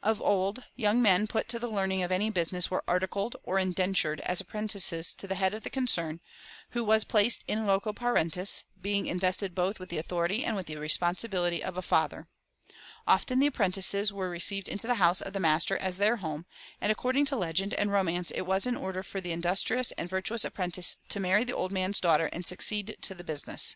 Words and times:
Of 0.00 0.22
old, 0.22 0.62
young 0.76 1.02
men 1.02 1.26
put 1.26 1.48
to 1.48 1.58
the 1.58 1.66
learning 1.66 2.04
of 2.04 2.12
any 2.12 2.30
business 2.30 2.70
were 2.70 2.84
"articled" 2.86 3.34
or 3.42 3.58
"indentured" 3.58 4.20
as 4.20 4.40
apprentices 4.40 5.12
to 5.14 5.26
the 5.26 5.34
head 5.34 5.54
of 5.54 5.62
the 5.62 5.70
concern, 5.70 6.20
who 6.70 6.84
was 6.84 7.02
placed 7.02 7.42
in 7.48 7.66
loco 7.66 7.92
parentis, 7.92 8.62
being 8.80 9.06
invested 9.06 9.56
both 9.56 9.80
with 9.80 9.88
the 9.88 9.98
authority 9.98 10.44
and 10.44 10.54
with 10.54 10.66
the 10.66 10.76
responsibility 10.76 11.64
of 11.64 11.76
a 11.76 11.82
father. 11.82 12.28
Often 13.08 13.40
the 13.40 13.48
apprentices 13.48 14.12
were 14.12 14.30
received 14.30 14.68
into 14.68 14.86
the 14.86 14.94
house 15.02 15.20
of 15.20 15.32
the 15.32 15.40
master 15.40 15.76
as 15.76 15.98
their 15.98 16.18
home, 16.18 16.46
and 16.80 16.92
according 16.92 17.24
to 17.24 17.36
legend 17.36 17.74
and 17.74 17.90
romance 17.90 18.30
it 18.30 18.42
was 18.42 18.66
in 18.68 18.76
order 18.76 19.02
for 19.02 19.20
the 19.20 19.32
industrious 19.32 19.90
and 19.98 20.08
virtuous 20.08 20.44
apprentice 20.44 20.98
to 21.08 21.18
marry 21.18 21.42
the 21.42 21.56
old 21.56 21.72
man's 21.72 21.98
daughter 21.98 22.26
and 22.26 22.46
succeed 22.46 22.96
to 23.00 23.16
the 23.16 23.24
business. 23.24 23.74